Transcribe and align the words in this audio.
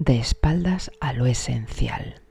de 0.00 0.18
espaldas 0.18 0.90
a 1.02 1.12
lo 1.12 1.26
esencial. 1.26 2.22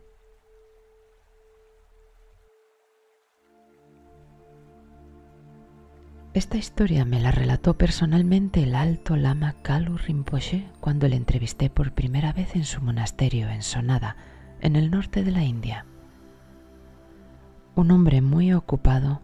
Esta 6.34 6.58
historia 6.58 7.06
me 7.06 7.20
la 7.20 7.30
relató 7.30 7.78
personalmente 7.78 8.64
el 8.64 8.74
alto 8.74 9.16
lama 9.16 9.54
Kalu 9.62 10.00
Rinpoche 10.00 10.68
cuando 10.80 11.08
le 11.08 11.16
entrevisté 11.16 11.70
por 11.70 11.94
primera 11.94 12.34
vez 12.34 12.56
en 12.56 12.66
su 12.66 12.82
monasterio 12.82 13.50
en 13.50 13.62
Sonada, 13.62 14.18
en 14.62 14.76
el 14.76 14.90
norte 14.90 15.24
de 15.24 15.32
la 15.32 15.44
India. 15.44 15.86
Un 17.76 17.92
hombre 17.92 18.22
muy 18.22 18.52
ocupado 18.52 19.22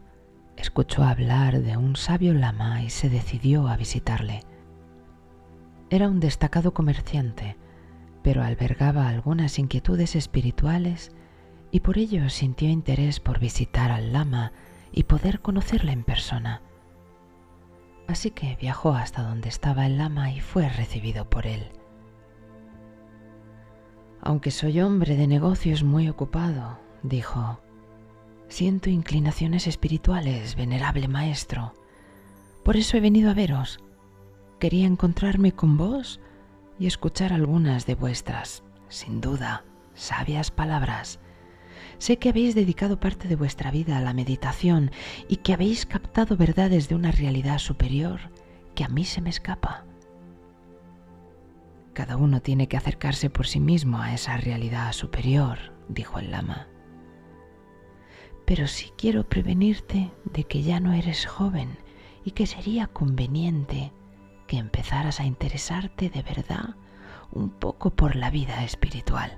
escuchó 0.56 1.04
hablar 1.04 1.62
de 1.62 1.78
un 1.78 1.96
sabio 1.96 2.36
lama 2.36 2.84
y 2.84 2.92
se 2.92 3.10
decidió 3.10 3.68
a 3.68 3.76
visitarle. 3.76 4.44
Era 5.90 6.08
un 6.08 6.20
destacado 6.20 6.76
comerciante, 6.76 7.58
pero 8.26 8.44
albergaba 8.44 9.08
algunas 9.08 9.60
inquietudes 9.60 10.16
espirituales 10.16 11.12
y 11.70 11.82
por 11.82 12.00
ello 12.00 12.28
sintió 12.32 12.68
interés 12.68 13.20
por 13.20 13.38
visitar 13.38 13.92
al 13.92 14.14
lama 14.14 14.52
y 14.92 15.04
poder 15.04 15.42
conocerle 15.42 15.92
en 15.92 16.04
persona. 16.04 16.64
Así 18.08 18.32
que 18.32 18.58
viajó 18.60 18.96
hasta 18.96 19.22
donde 19.22 19.50
estaba 19.50 19.86
el 19.86 20.00
lama 20.00 20.32
y 20.32 20.40
fue 20.40 20.68
recibido 20.70 21.30
por 21.30 21.46
él. 21.46 21.68
Aunque 24.22 24.50
soy 24.50 24.82
hombre 24.82 25.16
de 25.18 25.28
negocios 25.28 25.84
muy 25.84 26.10
ocupado, 26.10 26.80
dijo, 27.04 27.60
siento 28.48 28.90
inclinaciones 28.90 29.68
espirituales, 29.68 30.56
venerable 30.56 31.08
maestro. 31.08 31.74
Por 32.64 32.76
eso 32.76 32.98
he 32.98 33.02
venido 33.02 33.30
a 33.30 33.36
veros. 33.36 33.78
Quería 34.60 34.88
encontrarme 34.88 35.52
con 35.52 35.78
vos 35.78 36.20
y 36.80 36.88
escuchar 36.88 37.34
algunas 37.34 37.86
de 37.86 37.96
vuestras, 37.96 38.64
sin 38.90 39.22
duda, 39.22 39.64
sabias 39.94 40.52
palabras. 40.52 41.20
Sé 41.98 42.18
que 42.18 42.30
habéis 42.30 42.56
dedicado 42.56 43.00
parte 43.00 43.28
de 43.28 43.36
vuestra 43.36 43.72
vida 43.72 43.98
a 43.98 44.02
la 44.02 44.14
meditación 44.14 44.92
y 45.28 45.38
que 45.38 45.54
habéis 45.54 45.86
captado 45.86 46.36
verdades 46.36 46.90
de 46.90 46.96
una 46.96 47.12
realidad 47.12 47.60
superior 47.60 48.20
que 48.74 48.84
a 48.84 48.90
mí 48.90 49.06
se 49.06 49.22
me 49.22 49.30
escapa. 49.30 49.86
Cada 51.94 52.18
uno 52.18 52.42
tiene 52.42 52.68
que 52.68 52.76
acercarse 52.76 53.30
por 53.30 53.48
sí 53.48 53.62
mismo 53.62 54.02
a 54.02 54.14
esa 54.14 54.36
realidad 54.36 54.92
superior, 54.92 55.74
dijo 55.88 56.20
el 56.20 56.32
lama. 56.32 56.68
Pero 58.46 58.68
sí 58.68 58.92
quiero 58.98 59.28
prevenirte 59.28 60.12
de 60.26 60.44
que 60.44 60.62
ya 60.62 60.82
no 60.82 60.92
eres 60.92 61.26
joven 61.26 61.78
y 62.26 62.32
que 62.32 62.48
sería 62.48 62.88
conveniente 62.88 63.94
que 64.48 64.58
empezaras 64.58 65.20
a 65.20 65.26
interesarte 65.26 66.10
de 66.10 66.22
verdad 66.22 66.76
un 67.32 67.50
poco 67.50 67.92
por 67.92 68.16
la 68.16 68.30
vida 68.30 68.64
espiritual. 68.64 69.38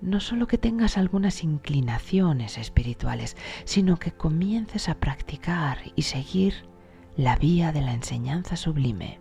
No 0.00 0.20
solo 0.20 0.46
que 0.46 0.58
tengas 0.58 0.98
algunas 0.98 1.42
inclinaciones 1.42 2.58
espirituales, 2.58 3.36
sino 3.64 3.96
que 3.96 4.12
comiences 4.12 4.88
a 4.88 4.96
practicar 4.96 5.78
y 5.94 6.02
seguir 6.02 6.68
la 7.16 7.36
vía 7.36 7.72
de 7.72 7.80
la 7.80 7.94
enseñanza 7.94 8.56
sublime. 8.56 9.20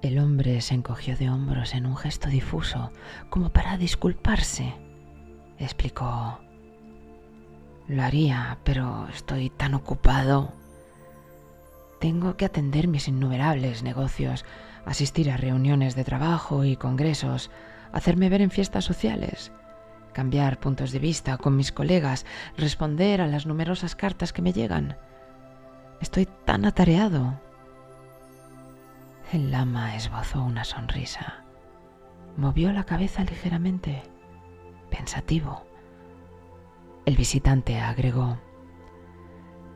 El 0.00 0.18
hombre 0.18 0.60
se 0.62 0.74
encogió 0.74 1.16
de 1.16 1.30
hombros 1.30 1.74
en 1.74 1.86
un 1.86 1.96
gesto 1.96 2.28
difuso, 2.28 2.90
como 3.30 3.50
para 3.50 3.76
disculparse. 3.76 4.74
Explicó, 5.58 6.40
lo 7.86 8.02
haría, 8.02 8.58
pero 8.64 9.06
estoy 9.08 9.50
tan 9.50 9.74
ocupado. 9.74 10.52
Tengo 12.02 12.36
que 12.36 12.44
atender 12.44 12.88
mis 12.88 13.06
innumerables 13.06 13.84
negocios, 13.84 14.44
asistir 14.84 15.30
a 15.30 15.36
reuniones 15.36 15.94
de 15.94 16.02
trabajo 16.02 16.64
y 16.64 16.74
congresos, 16.74 17.52
hacerme 17.92 18.28
ver 18.28 18.42
en 18.42 18.50
fiestas 18.50 18.84
sociales, 18.84 19.52
cambiar 20.12 20.58
puntos 20.58 20.90
de 20.90 20.98
vista 20.98 21.38
con 21.38 21.54
mis 21.54 21.70
colegas, 21.70 22.26
responder 22.56 23.20
a 23.20 23.28
las 23.28 23.46
numerosas 23.46 23.94
cartas 23.94 24.32
que 24.32 24.42
me 24.42 24.52
llegan. 24.52 24.96
Estoy 26.00 26.26
tan 26.44 26.64
atareado. 26.64 27.40
El 29.32 29.52
lama 29.52 29.94
esbozó 29.94 30.42
una 30.42 30.64
sonrisa. 30.64 31.44
Movió 32.36 32.72
la 32.72 32.82
cabeza 32.82 33.22
ligeramente, 33.22 34.02
pensativo. 34.90 35.64
El 37.06 37.16
visitante 37.16 37.78
agregó, 37.78 38.38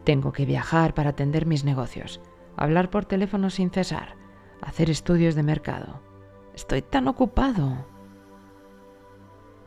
tengo 0.07 0.31
que 0.31 0.47
viajar 0.47 0.95
para 0.95 1.11
atender 1.11 1.47
mis 1.47 1.65
negocios, 1.65 2.21
hablar 2.57 2.91
por 2.91 3.07
teléfono 3.07 3.51
sin 3.51 3.71
cesar, 3.71 4.15
hacer 4.63 4.89
estudios 4.89 5.35
de 5.35 5.43
mercado. 5.43 6.01
Estoy 6.55 6.81
tan 6.81 7.09
ocupado. 7.09 7.85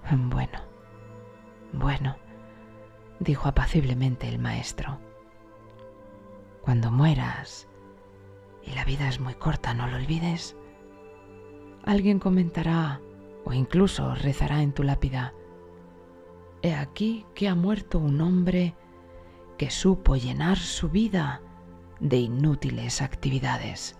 Bueno, 0.10 0.60
bueno, 1.74 2.16
dijo 3.20 3.50
apaciblemente 3.50 4.30
el 4.30 4.40
maestro. 4.40 4.98
Cuando 6.62 6.90
mueras, 6.90 7.68
y 8.64 8.72
la 8.72 8.86
vida 8.86 9.10
es 9.10 9.20
muy 9.20 9.34
corta, 9.34 9.74
no 9.74 9.88
lo 9.88 9.98
olvides, 9.98 10.56
alguien 11.84 12.18
comentará 12.18 13.02
o 13.44 13.52
incluso 13.52 14.16
rezará 14.16 14.64
en 14.64 14.72
tu 14.72 14.84
lápida. 14.84 15.34
He 16.62 16.74
aquí 16.74 17.26
que 17.36 17.50
ha 17.50 17.56
muerto 17.56 18.00
un 18.00 18.22
hombre 18.22 18.74
que 19.60 19.70
supo 19.70 20.16
llenar 20.16 20.58
su 20.58 20.88
vida 20.88 21.42
de 22.00 22.16
inútiles 22.16 23.02
actividades. 23.02 24.00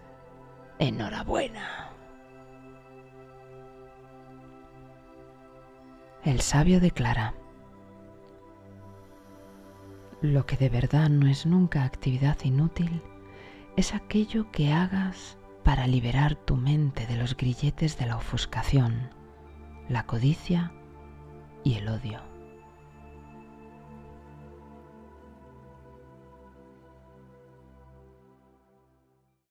Enhorabuena. 0.80 1.90
El 6.24 6.40
sabio 6.40 6.80
declara, 6.80 7.34
lo 10.22 10.46
que 10.46 10.56
de 10.56 10.70
verdad 10.70 11.10
no 11.10 11.28
es 11.28 11.46
nunca 11.46 11.84
actividad 11.84 12.38
inútil 12.46 13.02
es 13.76 13.94
aquello 13.94 14.50
que 14.52 14.72
hagas 14.72 15.38
para 15.66 15.88
liberar 15.88 16.36
tu 16.36 16.56
mente 16.56 17.06
de 17.06 17.18
los 17.18 17.36
grilletes 17.36 17.98
de 17.98 18.06
la 18.06 18.16
ofuscación, 18.16 19.10
la 19.90 20.06
codicia 20.06 20.72
y 21.66 21.74
el 21.74 21.90
odio. 21.90 22.29